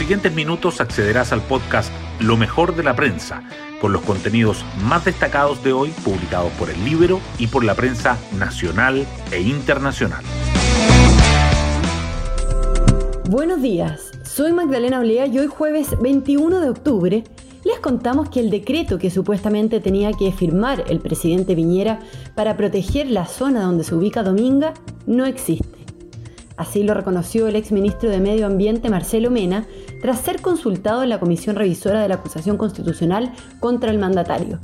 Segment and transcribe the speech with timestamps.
[0.00, 3.42] siguientes minutos accederás al podcast Lo mejor de la prensa,
[3.82, 8.16] con los contenidos más destacados de hoy publicados por el Libro y por la prensa
[8.38, 10.24] nacional e internacional.
[13.28, 17.24] Buenos días, soy Magdalena Olea y hoy jueves 21 de octubre
[17.64, 22.00] les contamos que el decreto que supuestamente tenía que firmar el presidente Piñera
[22.34, 24.72] para proteger la zona donde se ubica Dominga
[25.06, 25.79] no existe.
[26.60, 29.66] Así lo reconoció el exministro de Medio Ambiente Marcelo Mena
[30.02, 34.60] tras ser consultado en la Comisión Revisora de la Acusación Constitucional contra el mandatario.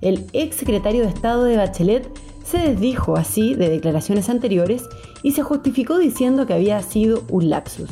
[0.00, 2.10] El ex secretario de Estado de Bachelet
[2.44, 4.82] se desdijo así de declaraciones anteriores
[5.22, 7.90] y se justificó diciendo que había sido un lapsus.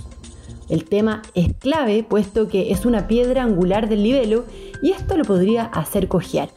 [0.68, 4.44] El tema es clave puesto que es una piedra angular del libelo
[4.82, 6.48] y esto lo podría hacer cojear.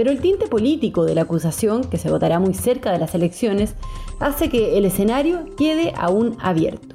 [0.00, 3.74] Pero el tinte político de la acusación, que se votará muy cerca de las elecciones,
[4.18, 6.94] hace que el escenario quede aún abierto.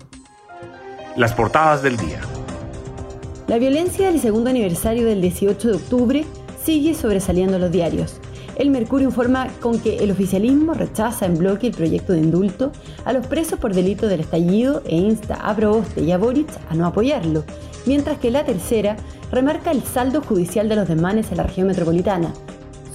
[1.16, 2.20] Las portadas del día.
[3.48, 6.26] La violencia del segundo aniversario del 18 de octubre
[6.63, 8.20] sigue sobresaliendo los diarios.
[8.55, 12.71] El Mercurio informa con que el oficialismo rechaza en bloque el proyecto de indulto
[13.05, 16.74] a los presos por delito del estallido e insta a Proboste y a Boric a
[16.74, 17.43] no apoyarlo,
[17.85, 18.98] mientras que la tercera
[19.32, 22.34] remarca el saldo judicial de los desmanes en la región metropolitana.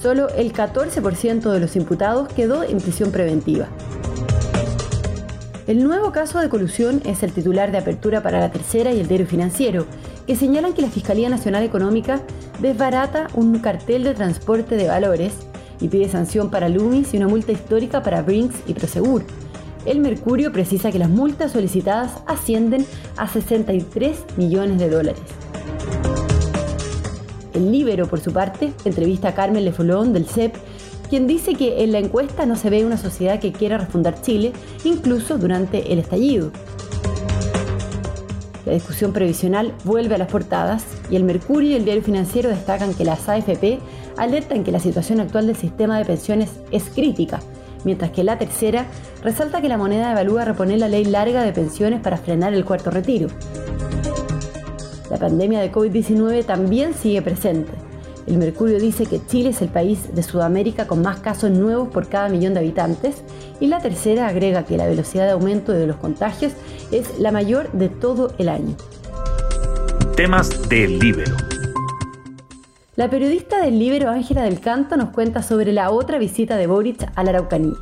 [0.01, 3.67] Solo el 14% de los imputados quedó en prisión preventiva.
[5.67, 9.07] El nuevo caso de colusión es el titular de apertura para la tercera y el
[9.07, 9.85] diario financiero,
[10.25, 12.19] que señalan que la Fiscalía Nacional Económica
[12.59, 15.33] desbarata un cartel de transporte de valores
[15.79, 19.23] y pide sanción para Loomis y una multa histórica para Brinks y Prosegur.
[19.85, 22.85] El Mercurio precisa que las multas solicitadas ascienden
[23.17, 25.40] a 63 millones de dólares.
[27.53, 30.55] El Libero, por su parte, entrevista a Carmen Lefolón del CEP,
[31.09, 34.53] quien dice que en la encuesta no se ve una sociedad que quiera refundar Chile,
[34.85, 36.51] incluso durante el estallido.
[38.65, 42.93] La discusión previsional vuelve a las portadas y el Mercurio y el Diario Financiero destacan
[42.93, 43.79] que las AFP
[44.17, 47.39] alertan que la situación actual del sistema de pensiones es crítica,
[47.83, 48.85] mientras que la tercera
[49.23, 52.91] resalta que la moneda evalúa reponer la ley larga de pensiones para frenar el cuarto
[52.91, 53.29] retiro.
[55.11, 57.73] La pandemia de COVID-19 también sigue presente.
[58.27, 62.07] El Mercurio dice que Chile es el país de Sudamérica con más casos nuevos por
[62.07, 63.21] cada millón de habitantes
[63.59, 66.53] y la tercera agrega que la velocidad de aumento de los contagios
[66.93, 68.73] es la mayor de todo el año.
[70.15, 71.35] Temas del Libero.
[72.95, 77.11] La periodista del Libero Ángela del Canto nos cuenta sobre la otra visita de Boric
[77.15, 77.75] a la Araucanía.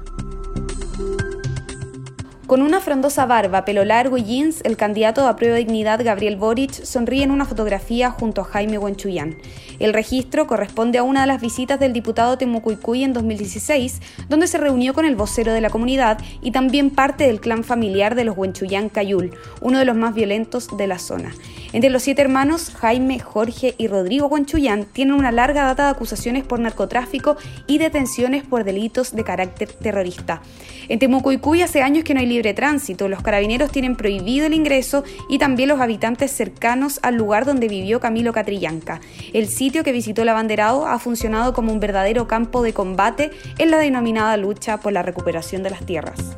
[2.49, 6.35] Con una frondosa barba, pelo largo y jeans, el candidato a prueba de dignidad Gabriel
[6.35, 9.37] Boric sonríe en una fotografía junto a Jaime Huenchuyán.
[9.77, 14.57] El registro corresponde a una de las visitas del diputado Temucuicuy en 2016, donde se
[14.57, 18.35] reunió con el vocero de la comunidad y también parte del clan familiar de los
[18.35, 19.29] Huenchuyán Cayul,
[19.61, 21.31] uno de los más violentos de la zona.
[21.72, 26.44] Entre los siete hermanos, Jaime, Jorge y Rodrigo Huenchuyán tienen una larga data de acusaciones
[26.44, 27.38] por narcotráfico
[27.68, 30.41] y detenciones por delitos de carácter terrorista.
[30.88, 35.03] En Temucuicuy hace años que no hay libre tránsito, los carabineros tienen prohibido el ingreso
[35.30, 39.00] y también los habitantes cercanos al lugar donde vivió Camilo Catrillanca.
[39.34, 43.69] El sitio que visitó el abanderado ha funcionado como un verdadero campo de combate en
[43.69, 46.36] la denominada lucha por la recuperación de las tierras.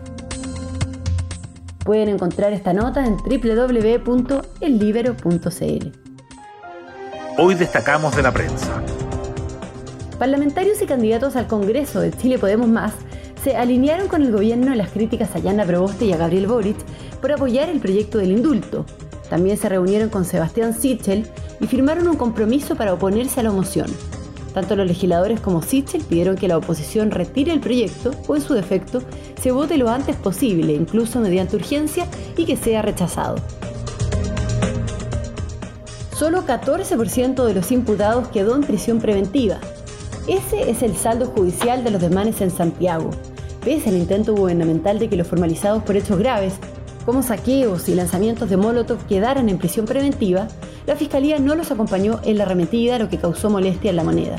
[1.83, 5.91] Pueden encontrar esta nota en www.ellibero.cl.
[7.39, 8.83] Hoy destacamos de la prensa.
[10.19, 12.93] Parlamentarios y candidatos al Congreso de Chile Podemos Más
[13.43, 16.77] se alinearon con el gobierno en las críticas a Yana Proboste y a Gabriel Boric
[17.19, 18.85] por apoyar el proyecto del indulto.
[19.31, 21.25] También se reunieron con Sebastián Sichel
[21.59, 23.87] y firmaron un compromiso para oponerse a la moción.
[24.53, 28.53] Tanto los legisladores como Sichel pidieron que la oposición retire el proyecto o, en su
[28.53, 29.01] defecto,
[29.41, 32.07] se vote lo antes posible, incluso mediante urgencia,
[32.37, 33.35] y que sea rechazado.
[36.15, 39.57] Solo 14% de los imputados quedó en prisión preventiva.
[40.27, 43.09] Ese es el saldo judicial de los demanes en Santiago,
[43.65, 46.53] pese al intento gubernamental de que los formalizados por hechos graves,
[47.05, 50.47] como saqueos y lanzamientos de Molotov, quedaran en prisión preventiva,
[50.85, 54.37] la Fiscalía no los acompañó en la arremetida, lo que causó molestia en la moneda.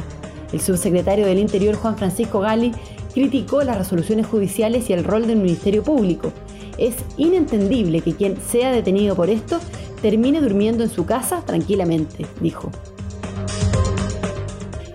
[0.52, 2.72] El subsecretario del Interior, Juan Francisco Gali,
[3.12, 6.32] criticó las resoluciones judiciales y el rol del Ministerio Público.
[6.78, 9.60] Es inentendible que quien sea detenido por esto
[10.00, 12.70] termine durmiendo en su casa tranquilamente, dijo.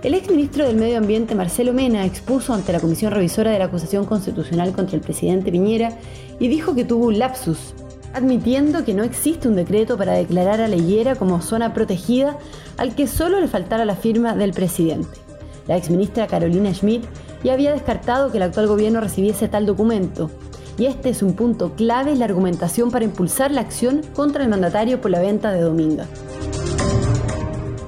[0.03, 4.05] El exministro del Medio Ambiente, Marcelo Mena, expuso ante la Comisión Revisora de la Acusación
[4.05, 5.97] Constitucional contra el presidente Piñera
[6.39, 7.73] y dijo que tuvo un lapsus,
[8.13, 12.37] admitiendo que no existe un decreto para declarar a la como zona protegida
[12.77, 15.19] al que solo le faltara la firma del presidente.
[15.67, 17.03] La exministra Carolina Schmidt
[17.47, 20.29] ya había descartado que el actual gobierno recibiese tal documento.
[20.77, 24.49] Y este es un punto clave en la argumentación para impulsar la acción contra el
[24.49, 26.07] mandatario por la venta de Dominga.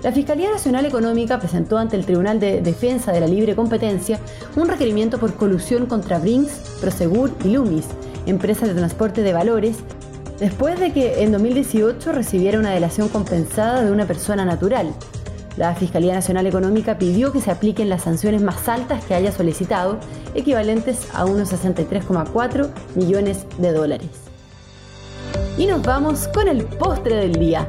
[0.02, 4.22] La Fiscalía Nacional Económica presentó ante el Tribunal de Defensa de la Libre Competencia
[4.56, 7.88] un requerimiento por colusión contra Brinks, Prosegur y Lumis,
[8.28, 9.76] empresas de transporte de valores,
[10.40, 14.94] después de que en 2018 recibiera una delación compensada de una persona natural.
[15.60, 19.98] La Fiscalía Nacional Económica pidió que se apliquen las sanciones más altas que haya solicitado,
[20.34, 24.08] equivalentes a unos 63,4 millones de dólares.
[25.58, 27.68] Y nos vamos con el postre del día.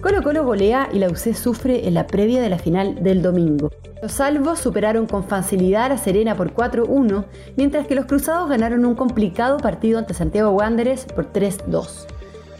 [0.00, 3.72] Colo Colo golea y la UC sufre en la previa de la final del domingo.
[4.00, 7.24] Los salvos superaron con facilidad a Serena por 4-1,
[7.56, 12.06] mientras que los cruzados ganaron un complicado partido ante Santiago Wanderers por 3-2.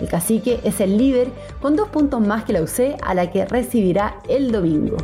[0.04, 1.28] El cacique es el líder
[1.62, 4.98] con dos puntos más que la UC a la que recibirá el domingo.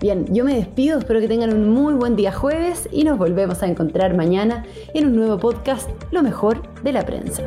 [0.00, 3.62] Bien, yo me despido, espero que tengan un muy buen día jueves y nos volvemos
[3.62, 7.44] a encontrar mañana en un nuevo podcast, Lo mejor de la prensa.